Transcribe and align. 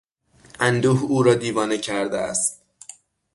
اندوه 0.59 1.01
او 1.01 1.23
را 1.23 1.33
دیوانه 1.35 1.77
کرده 1.77 2.17
است. 2.17 2.61